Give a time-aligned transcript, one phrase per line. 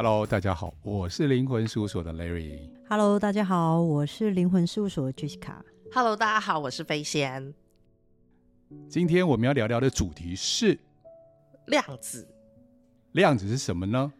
[0.00, 2.70] Hello，大家好，我是灵魂事务所的 Larry。
[2.88, 5.56] Hello，大家好，我是灵魂事务所的 Jessica。
[5.92, 7.52] Hello，大家好，我是飞仙。
[8.88, 10.78] 今天我们要聊聊的主题是
[11.66, 12.28] 量子。
[13.10, 14.12] 量子是什么呢？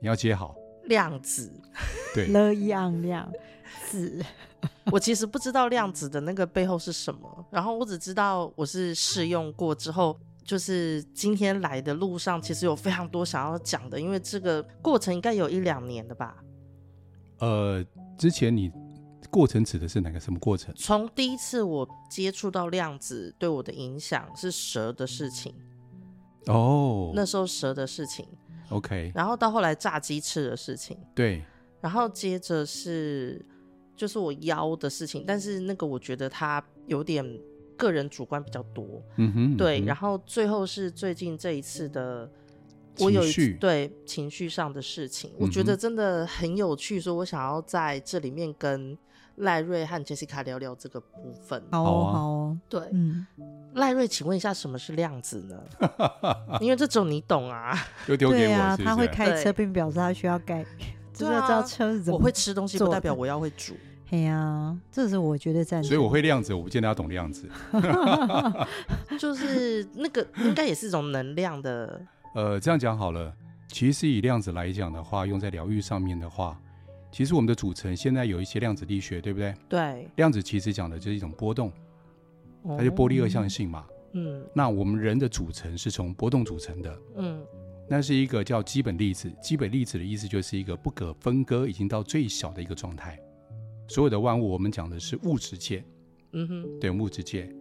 [0.00, 0.56] 你要接好。
[0.86, 1.48] 量子，
[2.12, 3.32] 对， 了样量
[3.88, 4.24] 子。
[4.90, 10.18] 我其实不知道量子的那个背后是什么，然后我只知道我是试用过之后。
[10.46, 16.36] 就是今天来的路上，其实有非常多想要讲的，因为这个过程应该有一两年了吧？
[17.38, 17.84] 呃，
[18.16, 18.70] 之前你
[19.28, 20.72] 过程指的是哪个什么过程？
[20.76, 25.52] 从第一次我接触到量子对我的影响是蛇的事情
[26.46, 28.24] 哦，那时候蛇的事情
[28.70, 31.42] ，OK，然后到后来炸鸡翅的事情，对，
[31.80, 33.44] 然后接着是
[33.96, 37.26] 就是我腰的事情，但是那个我觉得它有点。
[37.76, 42.28] 个人主观比较多，嗯哼，对，嗯，然后最后是最近这一次的，
[42.98, 48.96] 我有一次对情绪上的事情，我觉得真的很有趣，所以我想要在这里面跟
[49.36, 51.62] 赖瑞和杰西卡聊聊这个部分。
[51.70, 53.26] 好哦，好哦，对，嗯，
[53.74, 55.62] 赖瑞，请问一下，什么是量子呢？
[56.60, 60.64] 因为这种你懂啊，丢丢给我他会开车，并表示他需要改，
[61.12, 62.18] 知道车子怎么。
[62.18, 63.74] 我会吃东西，不代表我要会煮。
[64.10, 67.48] 哎呀、啊，这是我觉得在，所以我会量子，我不见得要懂量子，
[69.18, 72.00] 就是那个应该也是一种能量的。
[72.34, 73.34] 呃，这样讲好了，
[73.68, 76.56] 其实以量子来讲的话，用在疗愈上面的话，
[77.10, 79.54] 其实我们的组成现在有一些量子力学，对不对？
[79.68, 81.72] 对，量子其实讲的就是一种波动，
[82.78, 83.86] 它就波粒二象性嘛。
[84.12, 86.98] 嗯，那我们人的组成是从波动组成的。
[87.16, 87.42] 嗯，
[87.88, 93.18] 那是一个叫基本粒子，基本粒子的意思就是一个不可分割，已经到最小的一个状态。
[93.88, 95.84] 所有的万物，我们讲的是物质界，
[96.32, 97.52] 嗯哼，对，物质界，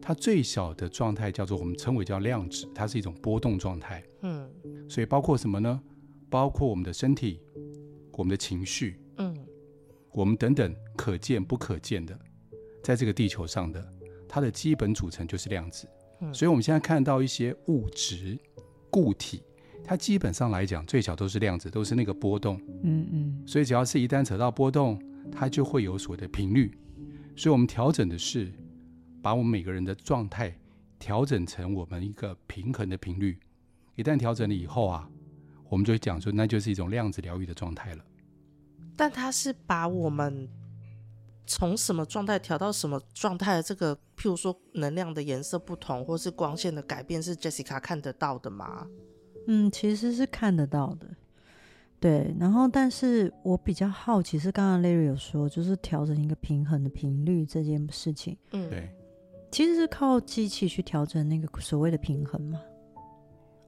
[0.00, 4.48] 它最小的状态叫做我们称为叫量子，它是一种波动状态，嗯，
[4.88, 5.80] 所以包括什么呢？
[6.30, 7.40] 包括我们的身体、
[8.12, 9.36] 我们的情绪，嗯，
[10.12, 12.18] 我们等等可见不可见的，
[12.82, 13.86] 在这个地球上的，
[14.28, 15.86] 它的基本组成就是量子，
[16.20, 18.38] 嗯，所以我们现在看到一些物质
[18.88, 19.42] 固体，
[19.84, 24.98] 它基本上来讲最小都是量子，都是那个波动，嗯嗯，所以只要是一旦扯到波动。
[25.30, 26.76] 它就会有所谓的频率，
[27.36, 28.52] 所以我们调整的是
[29.22, 30.56] 把我们每个人的状态
[30.98, 33.38] 调整成我们一个平衡的频率。
[33.94, 35.08] 一旦调整了以后啊，
[35.68, 38.04] 我们就会讲说，那就是一种量子疗愈的状态了。
[38.96, 40.48] 但它是把我们
[41.46, 48.86] 从什么状态调到什么状态的这个，譬如说能量的颜色不同，或是光线的改变，是 Jessica 看得到的吗？
[49.46, 51.08] 嗯，其实是看得到的。
[52.02, 58.36] 对，然后但是我比较好奇是，刚刚 Larry 有说，就是调整一个平衡的频率这件事情。
[58.50, 58.90] 嗯，对，
[59.52, 62.60] 其实是靠机器去调整那个所谓的平衡嘛。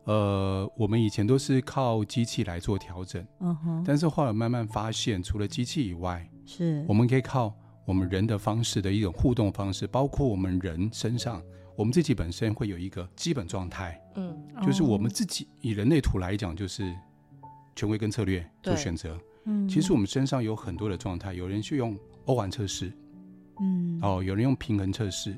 [0.06, 7.54] 呃，我们以前都是靠机器来做调整，嗯哼，但是后来慢慢发现，除了机器以外，是我们可以靠
[7.86, 11.40] 我们人的方式的一种互动方式，包括我们人身上，
[11.76, 16.92] 我们自己本身会有一个基本状态，嗯，就是我们自己以人类图来讲，就是。
[17.74, 22.92] 权威跟策略做选择，嗯，其实我们身上有很多的状态，有人去用欧环测试，
[23.60, 25.36] 嗯，哦，有人用平衡测试，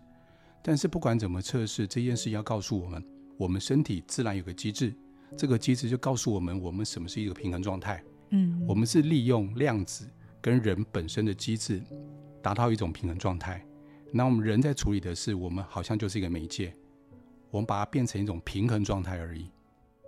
[0.63, 3.05] 但是不管怎么测试，这件事要告诉我们，
[3.39, 4.95] 我们身体自然有个机制，
[5.37, 10.07] 这个机制就告诉我们，我们什么是一个平衡状态，嗯，我们是利用量子
[10.41, 11.83] 跟人本身的机制
[12.43, 13.65] 达到一种平衡状态，
[14.13, 16.73] 那我们人在处理的是，我们好像就是一个媒介，
[17.51, 19.51] 我们把它变成一种平衡状态而已。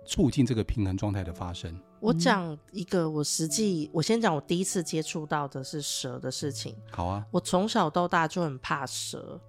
[0.05, 1.79] 促进这个平衡状态的发生。
[1.99, 6.75] 我讲一个，我实际我先讲，我第一次接触到的是蛇的事情。
[6.91, 9.39] 好啊，我从小到大就很怕蛇，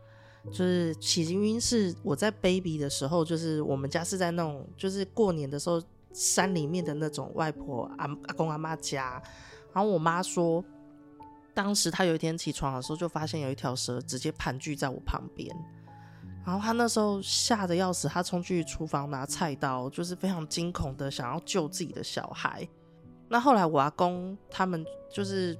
[0.46, 9.22] 就是起因是我在 baby 的时候，就是我们家是在那种就是过年的时候山里面的那种外婆阿阿公阿妈家，
[9.72, 10.64] 然后我妈说，
[11.54, 15.54] 当时她有一天起床的时候，就发现有一条蛇直接盘踞在我旁边。
[16.50, 22.68] 然后他那时候吓得要死，他冲去厨房拿菜刀，就是非常惊恐的想要救自己的小孩。
[23.28, 25.56] 那后来我阿公他们就是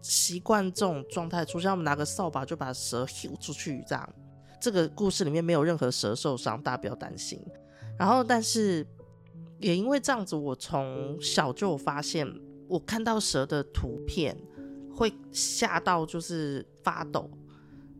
[0.00, 4.08] 习惯这种状态出现，他们拿个扫把就把蛇丢出去，这样。
[4.60, 7.44] 这个故事里面没有任何蛇受伤，大家不要担心。
[7.98, 8.86] 然后，但是
[9.58, 12.32] 也因为这样子，我从小就有发现，
[12.68, 14.40] 我看到蛇的图片
[14.94, 17.28] 会吓到，就是发抖。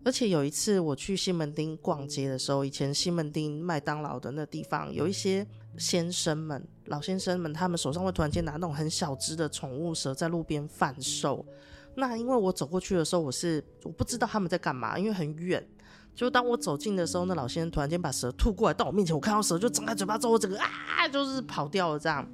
[0.04, 5.46] 而且有一次我去西门町逛街的时候，以前西门町麦当劳的那地方有一些
[5.78, 11.46] 先生们、老先生们，他们手上会突然间拿那种很小只的宠物蛇在路边贩售。
[11.94, 15.66] 那因为我走过去的时候，我是我不知道他们在干嘛，因为很远。
[16.14, 22.28] 就当我走近的时候，那老先生突然间把蛇吐过来到我面前，我看到蛇就张开嘴巴之后，我整个啊就是跑掉了这样。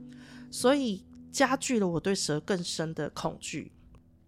[0.51, 3.71] 所以加剧了我对蛇更深的恐惧。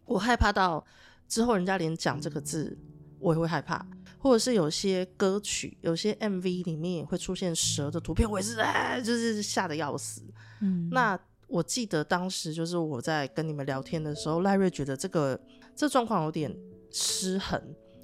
[0.04, 0.84] 我害怕到
[1.26, 2.76] 之后人家连讲这个字，
[3.20, 3.86] 我也会害怕。
[4.18, 10.22] 或者是有些歌曲、有些 MV 里面也会出现蛇的图片，我也是哎，就是吓得要死。
[10.60, 15.40] 嗯，那我记得当时就是我在跟你们聊天的时候，赖瑞觉得这个
[15.74, 16.54] 这状况有点
[16.90, 17.58] 失衡。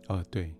[0.08, 0.54] 哦，对，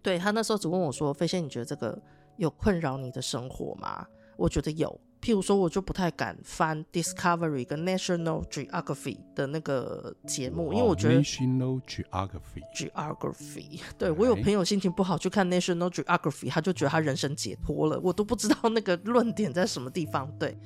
[0.00, 2.00] 对，他那时候只问我说：“飞仙，你觉得这个
[2.38, 4.06] 有困扰你的生活吗？”
[4.38, 4.98] 我觉得有。
[5.20, 20.30] 譬如说，我就不太敢翻 Discovery 跟 National Geography 的那个节目，因为我觉得 National Geography Geography，对，我有朋友心情不好去看 National Geography，他就觉得他人生解脱了，我都不知道那个论点在什么地方。
[20.38, 20.56] 对，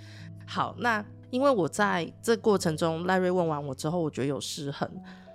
[0.47, 4.89] 好，那因为我在这过程中，赖瑞问完我之后，我觉得有失衡，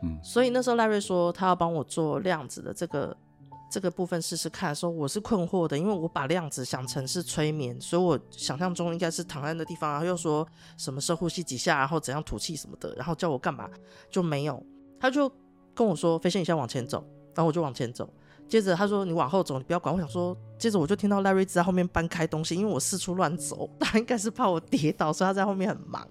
[0.03, 3.17] 嗯，所以那时候赖瑞说他要帮我做量子的这个。
[3.69, 10.47] 这个部分试试看，说我是困惑的，因为我把量子想成是催眠，所以我想象中应该是躺在那地方，然后又说
[10.77, 13.69] 什么深呼吸几下，然后怎样吐气什么的，然后叫我干嘛？
[14.09, 14.63] 就没有，
[14.99, 15.29] 他就
[15.75, 17.05] 跟我说飞仙，你先往前走，
[17.35, 18.09] 然后我就往前走，
[18.47, 19.99] 接着他说你往后走，你不要管，我。
[19.99, 26.07] 想说，接着我就听到赖瑞在后面搬开东西，因为我四处乱走，他应该是怕我跌倒，所以他在后面很忙。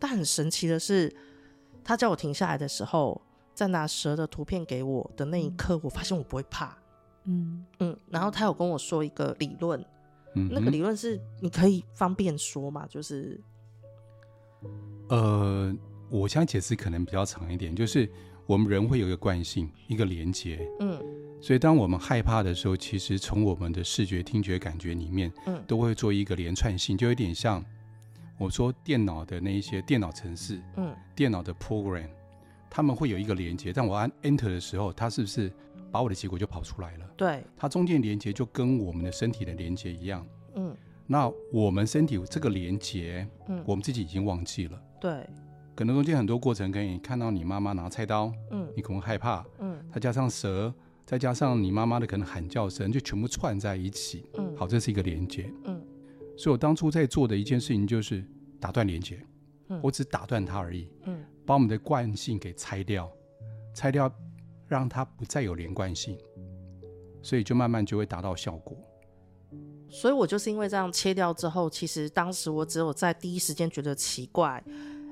[0.00, 1.14] 但很神奇的是，
[1.84, 3.22] 他叫我停下来的时候。
[3.54, 6.76] 在拿蛇的图片给我的那一刻，我发现我不会怕。
[7.24, 9.80] 嗯嗯，然后他有跟我说一个理论，
[10.34, 12.84] 嗯，那个理论是你可以方便说嘛？
[12.88, 13.40] 就是，
[15.08, 15.72] 呃，
[16.10, 18.10] 我想解释可能比较长一点，就是
[18.44, 21.00] 我们人会有一个惯性，一个连接，嗯，
[21.40, 27.64] 所以当我们害怕的时候，其实从我们的视觉、听觉、感觉里面，嗯，都会做一个连串性，就有点像
[28.36, 32.08] 我说电脑的那一些电脑程式，嗯，电脑的 program。
[32.74, 35.52] 他们会有一个连接，但我按 Enter 的时候，它是不是
[35.90, 37.06] 把我的结果就跑出来了？
[37.18, 40.26] 对，它中间连接就跟我们的身体的连接一样。
[40.54, 40.74] 嗯，
[41.06, 44.82] 那我们身体这个连接，嗯，我们自己已经忘记了。
[44.98, 45.28] 对，
[45.74, 50.72] 可能中间很多过程，可以看到你妈妈拿菜刀，嗯，你可能害怕，嗯，再加上蛇，
[51.04, 54.24] 再加上你妈妈的可能喊叫声，就全部串在一起。
[54.38, 55.52] 嗯，好，这是一个连接。
[55.64, 55.78] 嗯，
[56.38, 58.24] 所以我当初在做的一件事情就是
[58.58, 59.20] 打断连接，
[59.68, 60.88] 嗯，我只打断它而已。
[61.42, 61.46] 嗯。
[61.46, 63.10] 把我们的惯性给拆掉，
[63.74, 64.12] 拆掉，
[64.66, 66.16] 让它不再有连贯性，
[67.22, 68.76] 所以就慢慢就会达到效果。
[69.88, 74.62] 所以我就是因为这样切掉之后，其实当时我只有在第一时间觉得奇怪，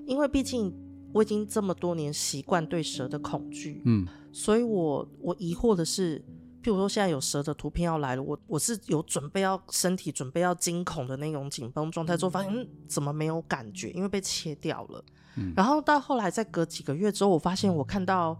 [0.06, 0.74] 因为毕竟
[1.12, 6.24] 我已经这么多年习惯对蛇的恐惧，嗯，所以我我疑惑的是。
[6.62, 15.02] 譬如说，现在有蛇的图片要来了，我我是有准备要身体准备要惊恐的那种紧绷状态，之后发现、嗯、怎么没有感觉，因为被切掉了。
[15.36, 18.36] 嗯、然后到后来再隔几个月之后，我发现我看到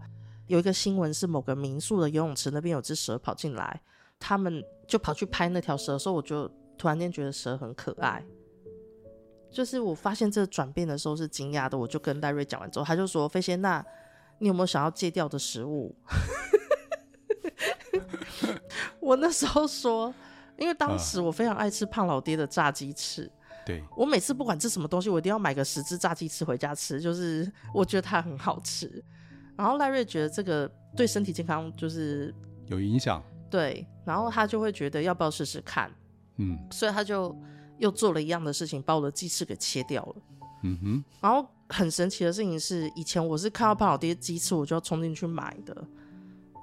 [0.47, 3.81] 有一个新闻是某个民宿的游泳池那边有只蛇跑进来，
[4.19, 8.23] 他们就跑去拍那条蛇的时候，我就突然间觉得蛇很可爱。
[9.49, 13.85] 就是我发现这个转变的时候是惊讶的，我就跟戴瑞讲完之后，他就说：“飞仙，娜
[14.39, 15.93] 你有没有想要戒掉的食物？”
[19.01, 20.13] 我那时候说，
[20.57, 23.29] 因为当时我非常爱吃胖老爹的炸鸡翅，
[23.65, 29.03] 对，我每次不管吃什么东西，我一定要买个十只炸鸡翅回家吃，就是我觉得它很好吃。
[29.55, 32.33] 然后赖瑞觉得这个对身体健康就是
[32.67, 35.91] 有影响，对，然后他就会觉得要不要试试看，
[36.37, 37.35] 嗯，所以他就
[37.77, 40.15] 又做了一样的事情，把我的鸡翅给切掉了，
[40.63, 41.03] 嗯哼。
[41.21, 45.85] 然后很神奇的事情是，以前我是看到胖老爹鸡翅，我就要冲进去买的。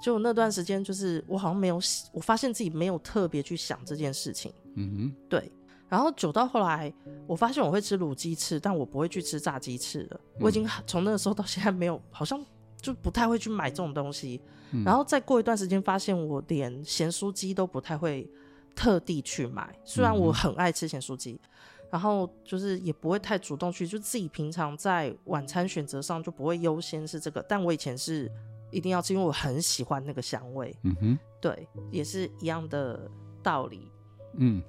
[0.01, 1.79] 就那段时间，就是我好像没有，
[2.11, 4.51] 我发现自己没有特别去想这件事情。
[4.75, 5.51] 嗯哼，对。
[5.89, 6.93] 然后久到后来，
[7.27, 10.21] 我发现我会吃卤鸡翅，但我不会去吃炸鸡翅了。
[10.35, 12.39] 嗯、我已经从那个时候到现在没有，好像
[12.79, 14.39] 就不太会去买这种东西。
[14.71, 18.29] 嗯、然后再过一段时间，发现我连咸酥鸡都不太会
[18.75, 19.75] 特地去买。
[19.83, 21.49] 虽然我很爱吃咸酥鸡，嗯、
[21.91, 27.43] 然后就是也不会太主动去，就自己平常在晚餐选择上就不会优先是这个。
[27.49, 28.31] 但我以前是。
[28.71, 30.71] 一定要吃，因为我很喜欢那个香味。
[30.83, 33.09] 嗯哼，对，也是一样的
[33.41, 33.91] 道理。
[34.35, 34.61] 嗯，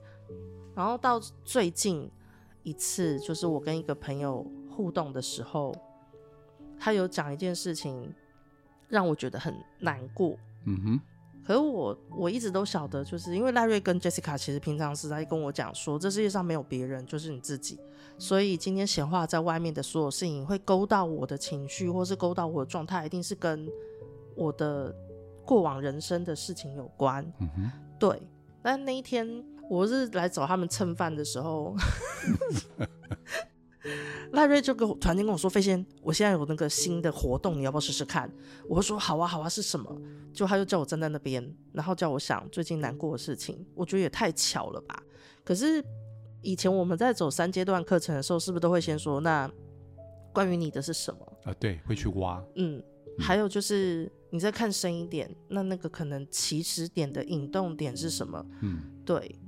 [0.80, 2.10] 然后到最近
[2.62, 5.76] 一次，就是我跟一个朋友互动的时候，
[6.78, 8.10] 他有讲一件事情，
[8.88, 10.38] 让我觉得很难过。
[10.64, 11.00] 嗯哼，
[11.46, 17.78] 可是我我一直都晓得，就是因为赖瑞跟 Jessica 其实平常是在跟我讲说，这世界上没有别人，就是你自己。
[18.16, 23.68] 所以今天闲话在外面的所有事情，会勾到我的情绪，或是勾到我的状态，一定是跟
[24.34, 24.94] 我的
[25.44, 28.22] 过往人生的事情有关，嗯哼，对。
[28.62, 31.76] 但那一天我是来找他们蹭饭的时候，
[34.32, 38.28] 赖瑞就跟我突然间跟我说：“飞仙，我现在有那个新的活动，你要不要试试看？”
[38.68, 39.96] 我就说：“好啊，好啊，是什么？”
[40.34, 43.64] 就他就叫我站在那边，然后叫我想最近难过的事情。
[43.76, 45.00] 我觉得也太巧了吧。
[45.44, 45.82] 可是
[46.42, 49.48] 以前我们在走三阶段课程的时候，是不是都会先说那
[50.32, 51.20] 关于你的是什么？
[51.44, 52.42] 啊、呃，对，会去挖。
[52.56, 52.82] 嗯，
[53.20, 58.44] 还有就是你再看深一点，那那个可能起始点的引动点是什么？
[58.62, 59.38] 嗯，对。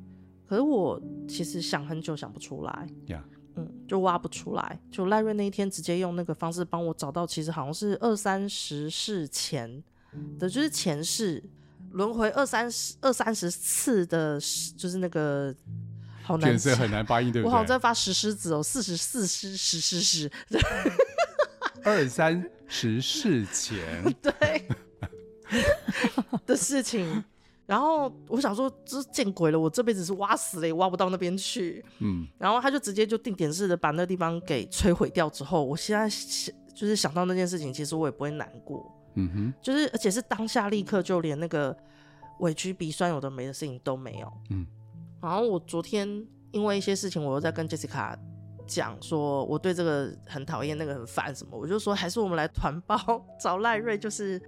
[0.53, 2.87] 可是我其实想很久想不出来。
[3.07, 3.25] 呀。
[3.57, 4.79] 嗯，就挖不出来。
[4.91, 9.83] 就赖瑞那一天直接用那个方式帮我找到，其实好像是二三十世前
[10.39, 11.43] 的，就是前世
[11.93, 14.39] 轮回二三十二三十次的，
[14.77, 15.55] 就是那个。
[16.23, 17.51] 好难，是很难发音，对不对？
[17.51, 20.31] 我好像在发石狮子哦，四十四狮石狮石，
[21.83, 23.81] 二三十世前，
[24.21, 24.69] 对
[26.45, 27.25] 的事情。
[27.73, 31.83] 然后我想说，这见鬼了，我这辈子是挖死了也挖不到那边去。
[32.01, 38.95] 嗯，然后他就直接就定点式的把那地方给摧毁掉之后，我现在想就是想到那件事情，其实我也不会难过。
[39.15, 41.75] 嗯哼，就是而且是当下立刻就连那个
[42.41, 44.31] 委屈鼻酸有的没的事情都没有。
[44.51, 44.67] 嗯。
[45.23, 46.07] 然后我昨天
[46.51, 48.15] 因为一些事情，我又在跟 Jessica
[48.67, 52.99] 讲说，我对这个很讨厌，那个很烦什么，我就说还是我们来团包
[53.41, 54.39] 找赖瑞，就是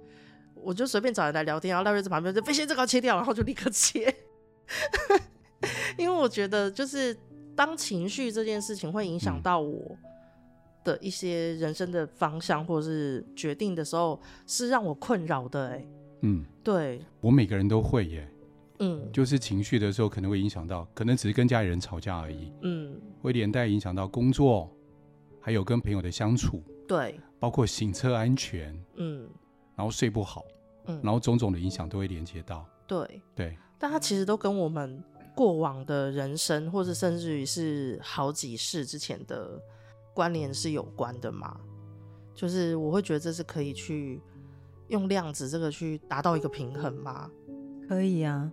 [0.65, 4.13] 我就随便找人来聊天，然后赖瑞在旁边就飞仙这个切掉，然后就立刻切，
[5.97, 7.15] 因为我觉得就是
[7.55, 9.95] 当情绪这件事情会影响到我
[10.83, 15.87] 的一些人生的方向或者是决定的时候，是让我困扰的、欸，哎，
[16.21, 18.27] 嗯，对，我每个人都会耶。
[18.79, 22.51] 嗯，就是情绪的时候可能会影响到，可能只是跟家里人吵架而已。
[22.61, 24.69] 嗯，会连带影响到工作，
[25.39, 26.61] 还有跟朋友的相处。
[26.85, 28.77] 对，包括行车安全。
[28.95, 29.29] 嗯，
[29.77, 30.43] 然后睡不好。
[30.87, 32.65] 嗯，然后种种的影响都会连接到。
[32.87, 35.03] 对对，但它其实都跟我们
[35.35, 39.59] 过往的人生，或者甚至于是好几世之前的
[40.13, 41.59] 关联是有关的嘛。
[42.33, 44.21] 就是我会觉得这是可以去
[44.89, 47.29] 用量子这个去达到一个平衡嘛。
[47.87, 48.51] 可以啊。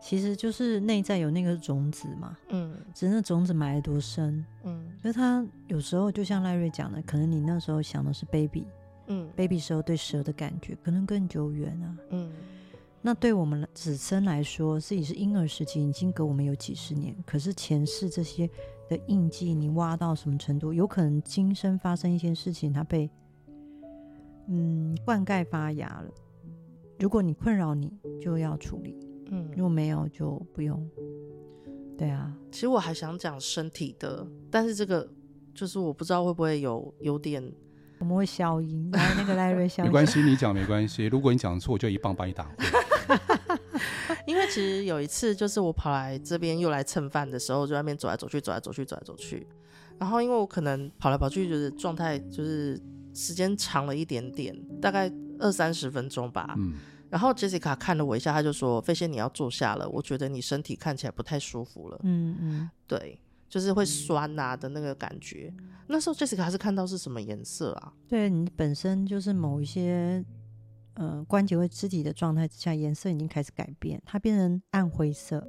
[0.00, 8.66] 其实就是内在有那个种子嘛，嗯，只是那种子埋得多深，嗯，所以他有时候就像赖瑞讲的，可能你那时候想的是 baby，
[9.06, 12.32] 嗯，baby 时候对蛇的感觉可能更久远啊，嗯，
[13.02, 18.48] 那对我们子孙来说，自己是婴儿时期，已经隔我们有几十年，可是前世这些
[18.88, 20.72] 的印记，你挖到什么程度？
[20.72, 23.10] 有可能今生发生一些事情，它被
[24.48, 26.10] 嗯灌溉发芽了，
[26.98, 28.96] 如果你困扰你，就要处理。
[29.30, 30.86] 嗯，如果没有就不用。
[31.96, 35.08] 对啊，其实我还想讲身体的，但是这个
[35.54, 37.42] 就是我不知道会不会有有点，
[37.98, 39.88] 我们会消音，来那个赖瑞 消音。
[39.88, 41.06] 没关系，你讲没关系。
[41.06, 42.64] 如果你讲错，我就一棒把你打过。
[44.26, 49.46] 因为其实有一次，就是我跑来这边又来蹭饭的时候，就在那边走来走去，走来走去，走来走去。
[49.98, 52.80] 然后因为我可能跑来跑去，就是状态就是
[53.12, 56.54] 时间长了一点点，大概二三十分钟吧。
[56.58, 56.74] 嗯。
[57.10, 63.20] 然后 Jessica 看了我一下，他就说：“飞仙，你要坐下了，我觉得你身体看起来不太舒服了。”嗯嗯，对，
[63.54, 65.54] 就是会酸啊的那个感觉。
[65.58, 67.92] 嗯、那时候 Jessica 是看到是什么颜色啊？
[68.08, 70.24] 对你本身就是某一些
[70.94, 75.46] 呃关节或肢体的状态之下，颜色已经开始改变，它变成暗灰色。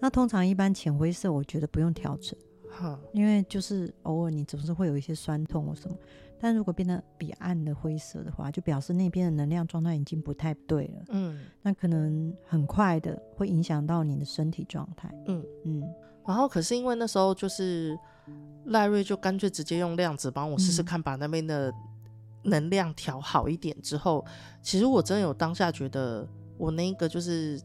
[0.00, 2.36] 那通常一般浅灰色，我觉得不用调整，
[2.68, 5.96] 哈，因为就是偶尔你总是会有一些酸痛或什么。
[6.40, 11.04] 但如果变得比暗的灰色的话，就表示那边的能量状态已经不太对了。
[11.10, 15.08] 嗯，那可能很快的会影响到你的身体状态。
[15.28, 15.84] 嗯嗯。
[16.26, 17.98] 然后可是因为那时候就是
[18.66, 21.72] 赖瑞就干脆直接用量子帮我试试看，把那边的
[22.42, 24.32] 能量调好一点之后，嗯，
[24.62, 27.60] 其实我真的有当下觉得我那个就是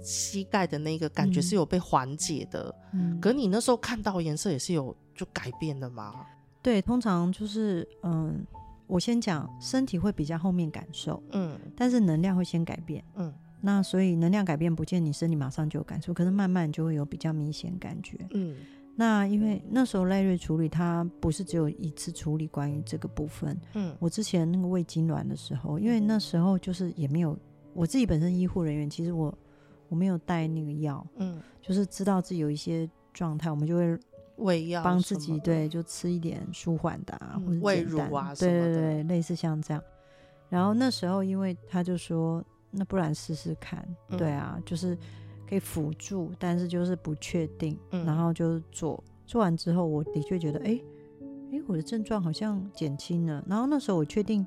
[0.00, 2.74] 膝盖的那个感觉是有被缓解的。
[2.92, 3.20] 嗯。
[3.20, 6.26] 可你那时候看到颜色也是有就改变的吗？
[6.60, 8.44] 对，通常就是嗯，
[8.86, 13.32] 我先讲身体会比较后面感受，嗯，但是能量会先改变，嗯，
[13.62, 18.56] 那所以能量改变不见你身体马上就有感受，可是慢慢就会有比较明显感觉，嗯，
[18.96, 27.38] 那因为那时候赖瑞处理他不是只有一次处理关于这个部分，嗯，我之前那个胃痉挛的时候，因为那时候就是也没有
[27.72, 29.32] 我自己本身医护人员，其实我
[29.88, 33.98] 我没有带那个药，嗯，就是知道自己有一些状态，我们就会。
[34.36, 39.80] 胃药帮自己对，就吃一点舒缓的啊，或者胃乳啊对对对，类似像这样。
[40.48, 44.98] 然后那时候，因为他就说，那不然试试看，嗯，对啊，就是
[45.48, 49.02] 可以辅助，但是就是不确定，嗯，然后就是做。
[49.24, 50.80] 做完之后，我的确觉得，哎，
[51.52, 53.42] 哎，我的症状好像减轻了。
[53.46, 54.44] 然后那时候我确定，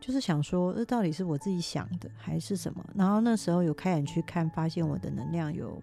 [0.00, 2.84] 就是想说，这到底是我自己想的还是什么？
[2.94, 5.80] 然后那时候有开眼去看，发现我的能量有。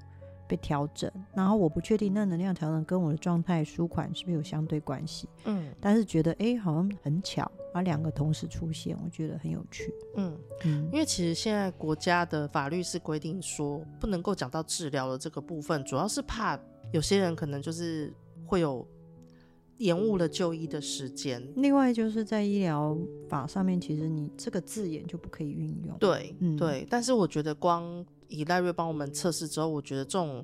[0.51, 16.59] 被调整，然后我不确定那能量调整跟我的状态舒缓是不是有相对关系，嗯，但是觉得哎，好像很巧，把两个同时出现，我觉得很有趣，嗯嗯，因为其实现在国家的法律是规定说不能够讲到治疗的这个部分，主要是怕
[16.91, 18.13] 有些人可能就是
[18.45, 18.85] 会有
[19.77, 21.41] 延误了就医的时间。
[21.55, 22.97] 另外就是在医疗
[23.29, 25.97] 法上面，其实你这个字眼就不可以运用。
[25.97, 26.85] 对，嗯，对。
[26.89, 30.43] 但是我觉得光以赖瑞帮我们测试之后，我觉得这种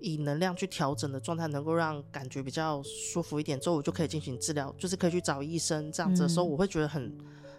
[0.00, 5.90] 以能量去调整的状态，能够让感觉比较舒服一点，之后我就可以进行治疗，就是可以去找医生。
[5.90, 7.12] 这样子的时候，我会觉得很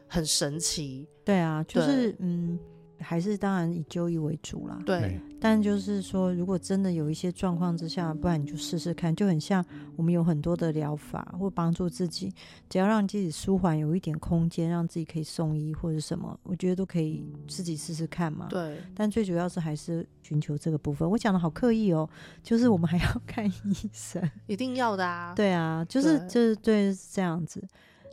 [0.08, 1.08] 很神奇。
[1.26, 2.58] 对啊，就是嗯。
[3.00, 4.80] 还是当然以就医为主啦。
[4.86, 9.64] 对，但就是说，如果真的有一些状况之下，不然你就试试看，就很像
[9.96, 12.34] 我们有很多的疗法或帮助自己，
[12.70, 18.48] 只要让自己舒缓，有一点空间，让自己可以送医或者什么，我觉得都可以自己试试看嘛。
[18.50, 21.10] 对，但最主要是还是寻求这个部分。
[21.10, 22.10] 我讲的好刻意哦，
[22.42, 25.34] 就是我们还要 看医生，一定要的啊。
[25.36, 27.64] 对啊，就是就是对，是这样子。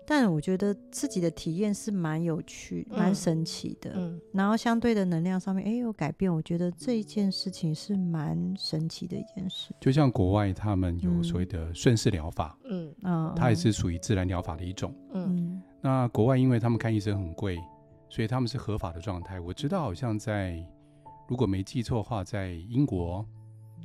[0.06, 3.92] 但我觉得自己的体验是蛮有趣、蛮、嗯、神奇的。
[3.94, 6.32] 嗯，然后相对的能量上面，哎，有改变。
[6.32, 9.74] 我觉得这一件事情是蛮神奇的一件事。
[9.80, 14.94] 就像国外他们有所谓的顺势疗法，嗯嗯，它也是属于自然疗法的一种。
[15.12, 17.58] 嗯，那国外因为他们看医生很贵，
[18.08, 19.40] 所以他们是合法的状态。
[19.40, 20.62] 我知道好像在
[21.26, 23.26] 如果没记错的话，在英国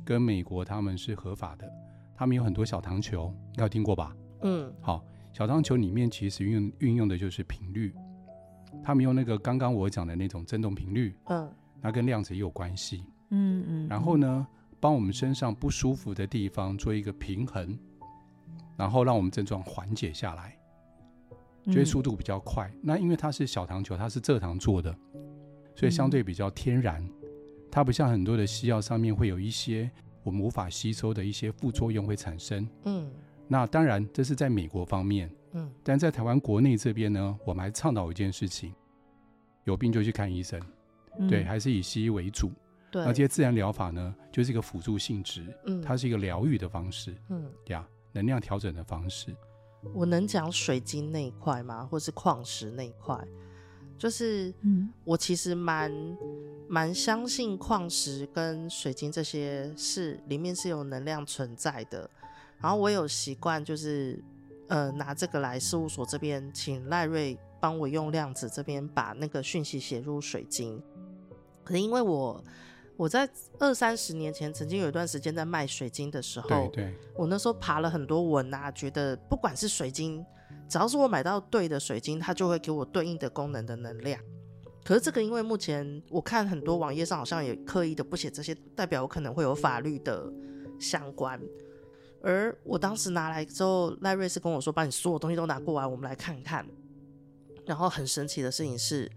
[0.04, 1.66] 跟美国他们是合法的。
[2.14, 4.14] 他们有很多小糖球，应该有听过吧？
[4.42, 5.02] 嗯，好。
[5.32, 7.94] 小糖球里面其实运运用的就是频率，
[8.82, 14.46] 他们用那个刚刚我讲的那种振动频率，嗯，那跟量子也有关系，嗯嗯，然后呢，
[14.80, 17.78] 帮我们身上不舒服的地方做一个平衡，
[18.76, 20.56] 然后让我们症状缓解下来，
[21.66, 22.68] 觉得速度比较快。
[22.74, 24.94] 嗯、那因为它是小糖球，它是蔗糖做的，
[25.76, 27.12] 所以相对比较天然，嗯、
[27.70, 29.88] 它不像很多的西药上面会有一些
[30.24, 33.08] 我们无法吸收的一些副作用会产生，嗯。
[33.52, 38.72] 那当然，这是在美国方面，嗯，但在台湾国内这边呢，我们还倡导一件事情：
[39.64, 40.62] 有病就去看医生，
[41.18, 42.52] 嗯、对，还是以西医为主。
[42.92, 49.34] 对，那这些自然疗法呢，就是一个辅助性质，嗯，它是一个疗愈的方式，嗯，呀，能量调整的方式。
[49.92, 51.84] 我能讲水晶那一块吗？
[51.90, 53.18] 或是矿石那一块？
[53.98, 55.92] 就是，嗯，我其实蛮
[56.68, 62.08] 蛮相信矿石跟水晶这些是里面是有能量存在的。
[62.60, 64.22] 然后我有习惯，就是
[64.68, 70.82] 呃拿这个来事务所这边，请赖瑞帮我用量子这边把那个讯息写入水晶。
[71.64, 72.44] 可是因为我
[72.96, 80.24] 我在二三十年前曾经有一段时间在卖水晶的时候，对对，我那时候爬了很多文啊，觉得不管是水晶，
[80.68, 84.20] 只要是我买到对的水晶，它就会给我对应的功能的能量。
[84.84, 90.30] 可是这个因为目前我看很多网页上好像也刻意的不写这些，代表我可能会有法律的
[90.78, 91.40] 相关。
[92.22, 96.66] 而我当时拿来之后，赖瑞是跟我说：“把你所有东西都拿过来，我们来看看。”
[97.66, 99.10] 然后很神奇的事情是，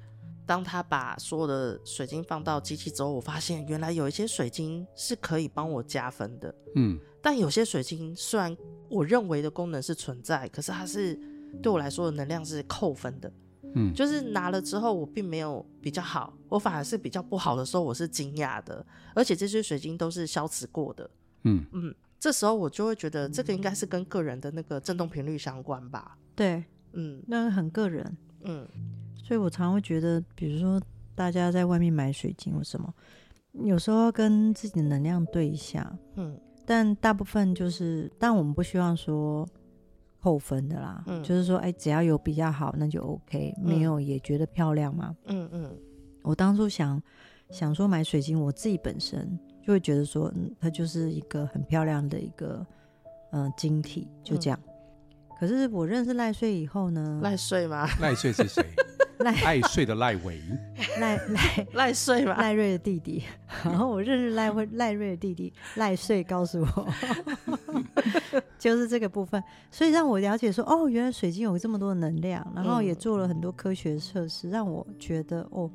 [0.45, 6.53] 当他把所有的水晶放到机器之后，我发现原来有一些水晶是可以帮我加分的。
[6.75, 8.55] 嗯，但有些水晶虽然
[8.89, 11.19] 我认为的功能是存在，可是它是
[11.61, 13.31] 对我来说的能量是扣分的。
[13.75, 18.85] 嗯，就是拿了之后，我并没有比较好，我反而是比较不好的时候，我是惊讶的。
[19.15, 21.09] 而且这些水晶都是消磁过的。
[21.45, 21.95] 嗯嗯。
[22.23, 26.17] 这时候我就会觉得，这个应该是跟个人的那个振动频率相关吧？
[26.33, 28.65] 对，嗯，那个很个人，嗯，
[29.21, 30.81] 所以我常会觉得，比如说
[31.15, 32.93] 大家在外面买水晶或什么，
[33.65, 39.45] 有时候要跟自己的能量对一下，嗯，但大部分就是，但我们不希望说
[40.21, 45.77] 扣分的啦，嗯，就是说，哎，只要有比较好，那就 OK，没有也觉得漂亮嘛，嗯嗯，
[46.21, 47.03] 我当初想
[47.49, 49.37] 想说买水晶，我自己本身。
[49.65, 52.65] 就会觉得说，嗯，它就是一个很漂亮的一个，
[53.31, 54.59] 嗯、呃，晶体，就这样。
[54.67, 57.21] 嗯、可是我认识赖穗以后呢？
[57.23, 57.87] 赖穗吗？
[58.01, 58.61] 赖穗是谁？
[59.19, 60.41] 赖 爱睡的赖伟，
[60.99, 62.35] 赖赖 赖瑞吗？
[62.35, 63.23] 赖瑞的弟弟。
[63.63, 66.87] 然后我认识赖瑞赖瑞的弟弟赖瑞，告诉我，
[68.59, 75.71] 就是这个部分，所以让我了解说，哦，原来水晶有这么多的能量，然后也做了很多科学测试，让我觉得哦。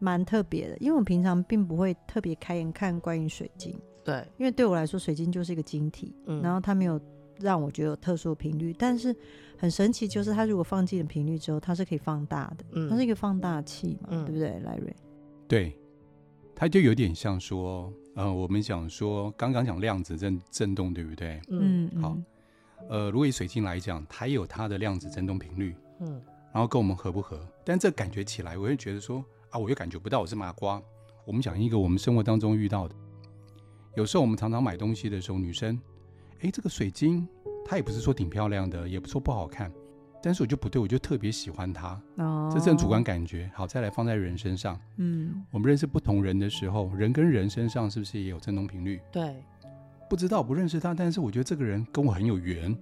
[0.00, 6.98] 蛮特别的，因为我平常并不会特别开眼看关于水晶，对，因为对我来说，水晶就是一个晶体，嗯，然后它没有
[7.38, 9.14] 让我觉得有特殊的频率，但是
[9.58, 14.96] 很神奇，就是它如果放进了频率之后，它是可以放大的，嗯，它是一个放大器嘛，嗯，对不对，莱瑞？
[15.46, 15.76] 对，
[16.54, 21.38] 它就有点像说，呃，我们讲说刚刚讲量子震震动，对不对？
[21.48, 22.16] 嗯，好，
[22.88, 26.22] 呃，如果以水晶来讲，它也有它的量子震动频率，嗯，
[26.54, 27.38] 然后跟我们合不合？
[27.64, 29.22] 但这感觉起来，我会觉得说。
[29.50, 30.80] 啊，我又感觉不到我是麻瓜。
[31.24, 32.94] 我们讲一个我们生活当中遇到的，
[33.96, 35.78] 有时候我们常常买东西的时候，女生，
[36.40, 37.26] 哎，这个水晶
[37.64, 39.72] 它也不是说挺漂亮的，也不说不好看，
[40.22, 42.00] 但是我就不对，我就特别喜欢它。
[42.16, 43.50] 哦，这是很主观感觉。
[43.52, 44.80] 好，再来放在人身上。
[44.98, 49.00] 嗯，我们认识不同人的时候，人跟人身上是不是也有振动频率？
[49.10, 49.42] 对，
[50.08, 52.76] 不知道不认识他，但是我觉得这个人跟我很有缘，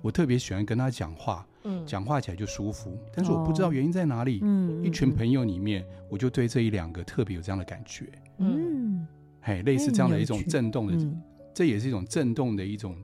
[0.00, 2.98] 我特别喜欢跟他讲话，嗯，讲话起来就舒服。
[3.14, 4.40] 但是我不知道原因在哪里。
[4.42, 8.06] 嗯，一群朋友里面，我就对这一两个特别有这样的感觉。
[8.38, 9.06] 嗯，
[9.40, 11.20] 嘿，类似这样的一种震动的，嗯、
[11.54, 12.96] 这也是一种震动的一种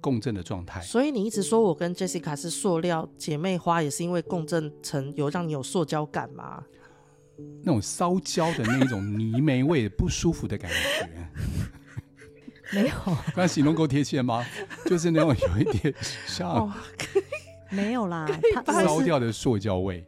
[0.00, 0.80] 共振的状态。
[0.80, 6.64] 所以你一直说我跟 Jessica 是塑料姐妹花，也是因为共振层有让你有塑胶感吗？
[7.62, 11.28] 那种烧焦的那一种泥煤味不舒服的感觉，
[12.72, 12.94] 没有。
[13.04, 14.42] 刚才形容够贴切吗？
[14.86, 15.94] 就是那种有一点
[16.26, 16.72] 像、哦，
[17.70, 18.26] 没有啦，
[18.64, 20.06] 它烧掉的塑胶味。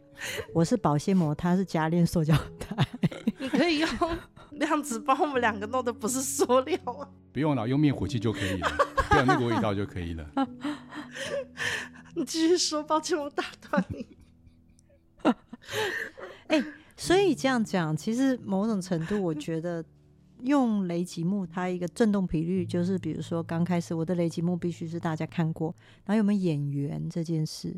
[0.53, 2.87] 我是保鲜膜，它是加链塑胶袋。
[3.37, 3.89] 你可以用
[4.51, 7.07] 量子帮我们两个弄的不是塑料啊？
[7.31, 8.69] 不用了，用灭火器就可以了，
[9.09, 10.25] 不要那个味道就可以了。
[12.15, 14.05] 你继续说，抱歉我打断你。
[16.47, 16.63] 哎。
[17.01, 19.81] 所以这样讲，其实某种程度，我觉得
[20.43, 25.75] 用雷吉木，它一个震动频率，就是比如说刚开始我的雷吉木必须是大家看过，
[26.05, 27.75] 然后有没有眼缘这件事，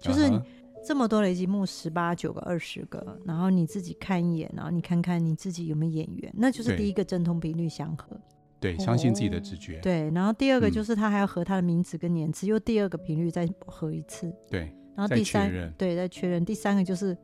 [0.00, 0.30] 就是
[0.86, 8.18] 这么多雷吉木，十八九个、二十个，然后你自己看一眼，然后你看看你自己有没有眼缘，那就是第一个震动频率相合。
[8.60, 9.80] 对，相信自己的直觉。
[9.80, 14.32] 对，然后第二个就是他还要和他的名字跟年次，嗯、又第二个频率再合一次。
[14.48, 16.44] 对，然后第三，对，再确认。
[16.44, 17.16] 第三个就是。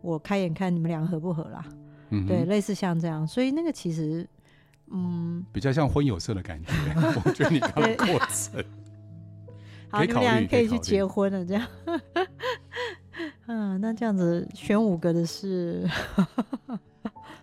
[0.00, 1.66] 我开眼看你们两个合不合啦？
[2.10, 4.26] 嗯，对，类似像这样，所以那个其实，
[4.90, 6.72] 嗯，比较像婚友色的感觉。
[7.24, 8.64] 我觉得你刚刚过程，
[9.90, 11.66] 好，你们俩可以去结婚了，这样。
[13.46, 15.88] 嗯，那这样子选五个的是，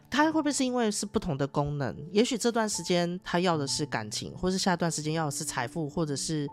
[0.10, 1.96] 他会不会是因为是不同的功能？
[2.12, 6.48] 也许这段时间他要的是感情，或是下段时间要的是财富，或者是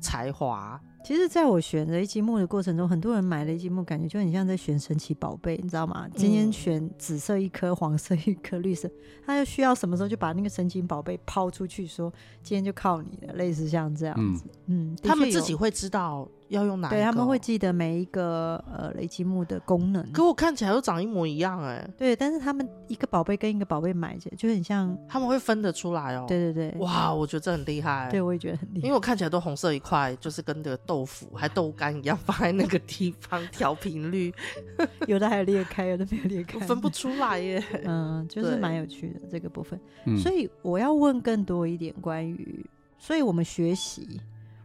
[0.00, 0.80] 才华。
[1.08, 6.06] 其实，在我选雷吉木的过程中，很多人买雷吉木，感觉就很像在选神奇宝贝，你知道吗？
[6.14, 8.90] 今天选紫色一颗，黄色一颗，绿色，
[9.24, 14.44] 他就需要什么时候就把那个神奇宝贝抛出去，说今天就靠你了，类似像这样子。
[14.66, 20.10] 嗯，他们自己会知道要用哪一个，对，他们会记得每一个呃雷积木的功能。
[20.12, 21.90] 可我看起来都长一模一样哎、欸。
[21.96, 26.24] 对，但是他们一个宝贝跟一个宝贝买起来就很像，他们会分得出来哦。
[26.28, 28.08] 对对对，哇，我觉得这很厉害。
[28.10, 34.32] 对，我也觉得很厉害，因为我看起来都红色一块，就是跟这个豆腐还豆干一样放在那个地方调频率，
[35.06, 37.62] 有的还裂开，有的没有裂开，分不出来耶。
[37.84, 39.78] 嗯，就是蛮有趣的这个部分。
[40.22, 42.64] 所以我要问更多一点关于，
[42.98, 44.20] 所以我们学习。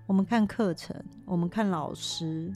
[0.05, 2.51] 我们看课程，我们看老师，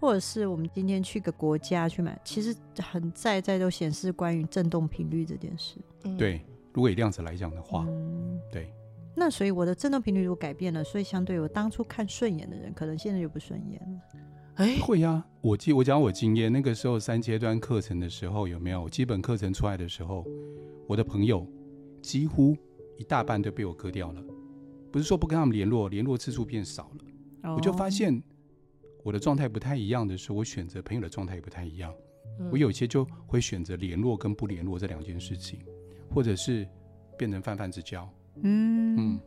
[0.00, 5.78] 或者是我们今天去个国家去买，其实很在在都显示关于振动频率这件事。
[6.18, 8.72] 对，如果以量子来讲的话，嗯，对。
[9.14, 14.00] 那所以我的振动频率如果改变了，所以相对我当初看顺眼的人，可能现在就不顺眼了。
[14.56, 15.26] 哎，会呀、啊。
[15.40, 20.24] 我记我讲我经验，那个时候三阶段课程的时候，有没有基本课程出来的时候，
[20.88, 21.46] 我的朋友
[22.00, 22.56] 几乎
[22.96, 24.22] 一大半都被我割掉了。
[24.92, 27.56] 不是说不跟他们联络，联络次数变少了，oh.
[27.56, 28.22] 我就发现
[29.02, 31.92] 我的状态不太一样的时候，我选择朋友的状态也不太一样。
[32.38, 35.58] 嗯、我有些就会选择联络跟不联络这两件事情，
[36.10, 36.68] 或者是
[37.16, 38.08] 变成泛泛之交。
[38.42, 39.20] 嗯嗯。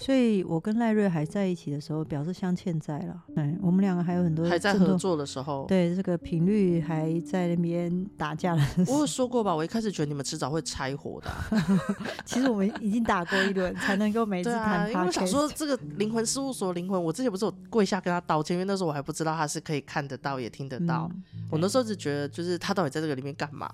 [0.00, 3.22] 所以我跟赖瑞还在一起的时候，表示相欠债了。
[3.34, 8.62] 对，我们两个还有很多还在合作的时候，对这个频率还在那边打架了。
[8.86, 11.44] 我有说过吧，我一开始觉得你们迟早会拆伙的、啊。
[12.24, 14.90] 其实我们已经打过一轮，才能够每次谈。
[14.90, 21.10] 因为我想说，这个灵魂事务所灵魂，我之前不是有跪下跟他道歉，因为那时候我还不知道他是可以看得到也听得到。
[21.12, 23.68] 嗯、我那时候只觉得，就是他到底在这个里面干嘛？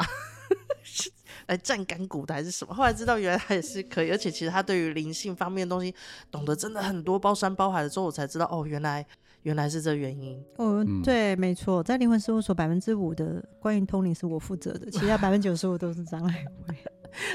[1.47, 2.75] 来站干股的还是什么？
[2.75, 5.95] 后来知道原来他也是可以，而且其实他对于灵性方面的东西
[6.31, 9.07] 懂得真的很多，包山包海的之后，我才知道哦，原来
[9.43, 10.43] 原来是这原因。
[10.57, 16.75] 哦，对，没错，在灵魂事务所百分之五的关于通灵是我负责的，其他 百分之九十五都是张来辉。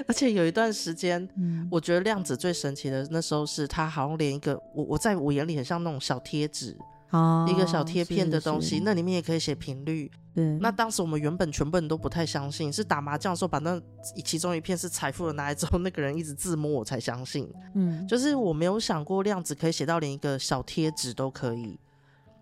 [0.08, 6.78] 而且有一段时间， 嗯，我觉得量子最神奇的那时候是他好像连一个我我在我眼里很像那种小贴纸。
[7.12, 10.10] 哦、一个小贴片的东西，那里面也可以写频率。
[10.34, 13.80] 对，那当时我们原本全部人都不太相信，是打麻将的时候把那
[14.24, 17.52] 其中一片是财富的拿来之后，那个人一直自摸，我才相信。
[17.76, 21.78] 嗯，就是我没有想过量子可以写到连一个小贴纸都可以。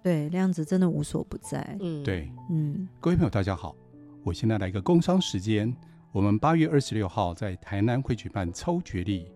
[0.04, 1.76] 对，量子真的无所不在。
[1.82, 3.76] 嗯，对，嗯，各位朋友大家好，
[4.24, 5.76] 我现在来一个工商时间，
[6.12, 9.32] 我们八月二十六号在台南会举办超觉力，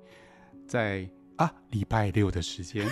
[0.68, 2.88] 在啊礼拜六的时间。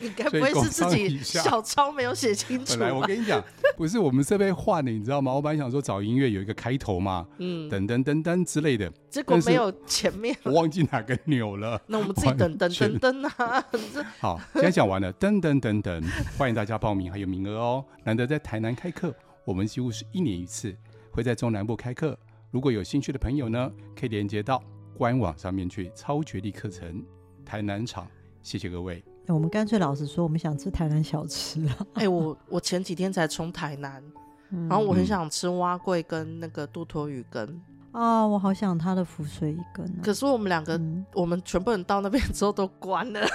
[0.00, 2.78] 你该不会是自己小抄没有写清楚？
[2.78, 3.42] 本来我跟你讲，
[3.76, 5.32] 不是我们设备换了，你知道吗？
[5.32, 11.80] 我本来想说找音乐有一个开头嘛，嗯，等等等等之类的，结果没有前面，我忘记哪个钮了。
[11.86, 13.64] 那我们自己等等等等啊！
[14.18, 16.02] 好，现在讲完了，等等等等，
[16.38, 17.84] 欢迎大家报名，还有名额哦。
[18.04, 20.74] 难得在台南开课，我们几乎是一年一次
[21.10, 22.18] 会在中南部开课。
[22.50, 24.62] 如果有兴趣的朋友呢，可以连接到
[24.96, 27.04] 官网上面去超绝力课程。
[27.44, 28.06] 台南场。
[28.42, 29.04] 谢谢各位。
[29.32, 31.76] 我们干脆老实说，我们想吃台南小吃啊。
[31.94, 34.02] 哎、欸，我我前几天才从台南，
[34.50, 37.60] 嗯、然后我很想吃蛙桂跟那个杜托鱼羹。
[37.92, 39.98] 啊、哦，我好想他的浮水鱼羹、啊。
[40.02, 43.20] 可是我们两个，嗯、我们全部人到那边之后都关了。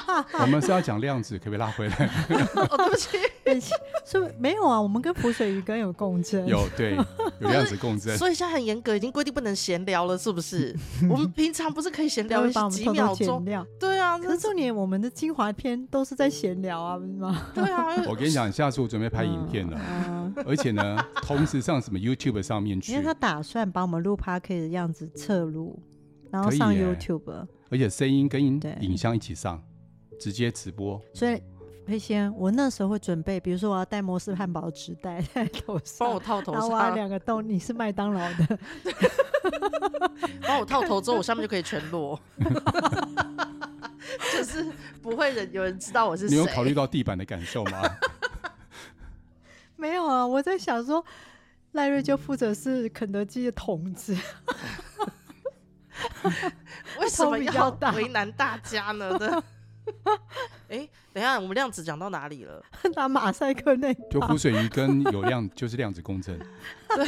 [0.40, 2.06] 我们是要讲量子，可不可以拉回来？
[2.54, 3.74] 哦，对不起，
[4.06, 4.80] 是不是没有啊？
[4.80, 6.46] 我们跟浮水鱼羹有共振。
[6.46, 6.96] 有对，
[7.40, 8.16] 有量子共振。
[8.18, 10.74] 所以现在很严格，已经规定不能闲聊了，是不是？
[11.10, 13.44] 我们平常不是可以闲聊几秒钟？
[13.78, 17.50] 对啊，可是重点我们的精华片都是在闲聊啊，不是吗？
[17.54, 17.96] 对啊。
[18.08, 22.92] 我跟你讲，下次我准备拍影片了，嗯、而且呢，同时上什么 YouTube 上面去。
[22.92, 25.78] 因为他打算把我们录 Podcast 的样子侧录，
[26.30, 29.62] 然后上 YouTube，而且声音跟影像一起上。
[30.20, 31.40] 直接直播，所以
[31.90, 37.46] 飞仙，我那时候会准备，比如说我要带摩斯汉堡纸袋在头上，帮我套头上，然后挖两个洞。
[37.46, 38.58] 你是麦当劳的，
[40.46, 42.18] 帮我套头之后，我下面就可以全裸，
[44.32, 44.64] 就是
[45.02, 46.36] 不会人有人知道我是谁。
[46.36, 47.82] 你有考虑到地板的感受吗？
[49.74, 51.04] 没有啊，我在想说，
[51.72, 54.16] 赖瑞就负责是肯德基的筒子。
[57.00, 59.42] 为什么要为难大家呢？
[60.68, 62.62] 哎、欸，等一下，我们量子讲到哪里了？
[62.94, 66.38] 打马赛克那就湖水鱼跟有量，就是量子共振。
[66.94, 67.06] 对，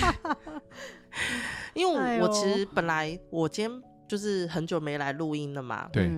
[1.75, 5.89] 因为我其实本来我今天就是很久没来录音了嘛。
[5.93, 6.11] 对，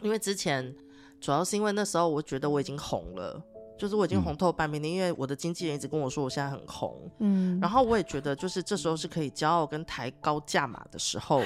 [0.00, 0.74] 因为之前
[1.20, 3.42] 主要是因为那时候我觉得我已经红了。
[3.78, 11.42] 就是我已经红透半边天，嗯、因为我的经纪人一直跟我说我现在很红，嗯，然后我也觉得就是这时候是可以骄傲跟抬高价码的时候，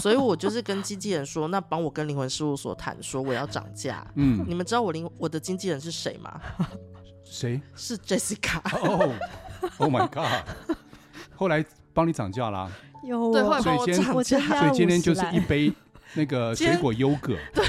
[0.00, 6.40] 所以我就是跟经纪人说，那帮我跟灵魂事务所谈，说我要涨价，嗯，你们知道我灵我的经纪人是谁吗？
[7.22, 7.60] 谁？
[7.76, 8.58] 是 Jessica。
[8.82, 9.14] 哦
[9.78, 10.76] ，Oh my God！
[11.36, 12.70] 后来帮你涨价啦，
[13.04, 15.72] 有，对，后来帮我涨价，所以今天就是一杯。
[16.16, 17.64] 那个水果优格，对，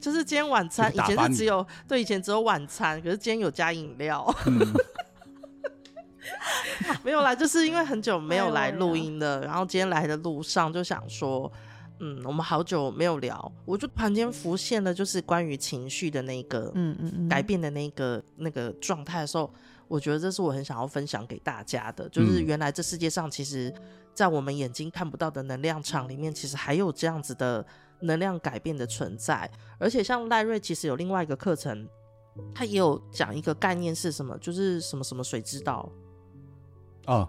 [0.00, 4.58] 就是今天晚餐，以前是只有对，以前只有晚餐，可是今天有加饮料，嗯、
[7.04, 11.52] 没有啦，就是因为很久没有来录音了，然后今天来的路上就想说，
[11.98, 19.52] 嗯，我们好久没有聊，我就旁间浮现了，就是关于情绪的那个，嗯嗯嗯，改变的那个那个状态的时候，
[19.86, 23.72] 我觉得这是我很想要分享给大家的，就是原来这世界上其实。
[24.12, 27.64] 在我们眼睛看不到的能量场里面，其实还有这样子的
[28.00, 29.50] 能量改变的存在。
[29.78, 31.88] 而且像赖瑞，其实有另外一个课程，
[32.54, 35.90] 他也有讲一个概念是什么，就是什么什么水之道
[37.06, 37.28] 啊，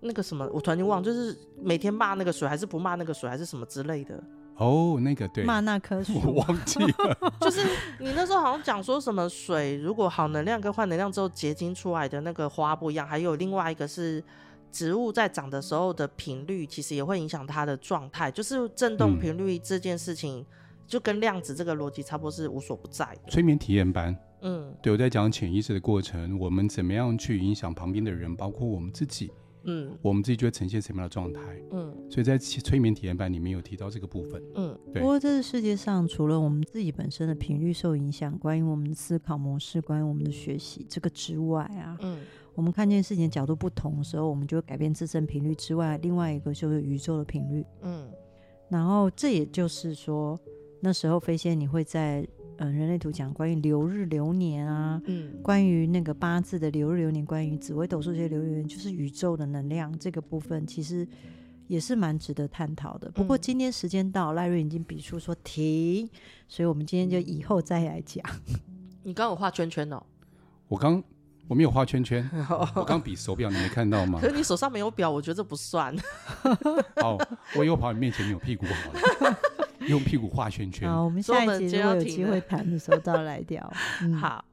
[0.00, 4.22] 那个什么，我突然间忘，就是每天骂那个水，还是不骂那个水，还是什么之类的。
[4.56, 7.18] 哦，那个对，骂那棵树，我 忘记了。
[7.40, 7.66] 就是
[7.98, 14.22] 你那时候好像讲说什么水，如果好能量跟坏能量之后结晶出来的那个花不一样，还有另外一个是。
[14.70, 18.30] 植物在长的时候的频率，其实也会影响它的状态。
[18.30, 20.44] 就是振动频率这件事情，
[20.86, 23.30] 就跟量子这个逻辑差不多，是无所不在的。
[23.30, 29.30] 催眠体验班，嗯，对，我在讲潜意识的过程，我们怎么样去影响旁边的人，包括我们自己，
[29.64, 31.40] 嗯，我们自己就会呈现什么样的状态，
[31.72, 31.94] 嗯。
[32.10, 34.78] 所以在催眠体验班里面有提到这个部分，嗯。
[34.92, 35.00] 对。
[35.00, 42.18] 不过这个世界上，除了我们自己本身的频率受影响，关于我们的思考模式，关于我们的学习这个之外啊，嗯。
[42.54, 47.64] 我们看见事情的角度不同的时候，我们就会改变自身频率之外，另外一个就是宇宙的频率。
[47.82, 48.10] 嗯，
[48.68, 50.38] 然后这也就是说，
[50.80, 52.26] 那时候飞仙你会在
[52.58, 61.06] 嗯人类图讲关于流日流年啊，嗯，关于那个八字的流日流年，关于紫微斗数这些流年，就是宇宙的能量这个部分，其实
[61.66, 63.10] 也是蛮值得探讨的。
[63.12, 66.06] 不过今天时间到，赖瑞已经比出说停，
[66.48, 68.22] 所以我们今天就以后再来讲。
[69.02, 70.02] 你刚刚有画圈圈哦，
[70.68, 71.02] 我刚。
[71.50, 72.24] 我没有画圈圈，
[72.76, 74.20] 我刚比手表，你没看到吗？
[74.22, 75.92] 可是你手上没有表，我觉得这不算。
[77.02, 77.18] 好，
[77.58, 78.92] 我又跑你面前扭屁股好
[79.28, 79.36] 了，
[79.88, 80.88] 用屁股画圈圈。
[80.88, 83.68] 好，我们下一集如果有机会谈的时候，再来聊。
[84.00, 84.44] 嗯、好，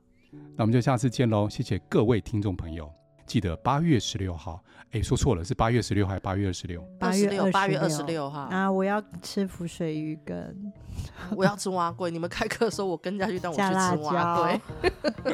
[0.56, 1.48] 那我们就下次见喽。
[1.48, 2.92] 谢谢各位听众朋友，
[3.28, 4.60] 记得八月十六号。
[4.92, 6.82] 哎，说错了，是八月十六号还是八月二十六？
[6.98, 8.72] 八月六，八月二十六号啊！
[8.72, 10.74] 我要吃浮水鱼羹，
[11.36, 12.10] 我要吃蛙龟。
[12.10, 14.62] 你们开课的时候我跟下去，但我去吃蛙龟。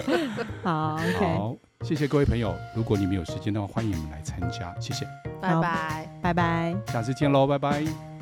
[0.64, 2.56] 好好，谢谢各位朋友。
[2.76, 4.74] 如果你们有时间的话，欢迎你们来参加。
[4.80, 5.06] 谢谢，
[5.40, 8.13] 拜拜，拜拜，下次见喽，拜拜。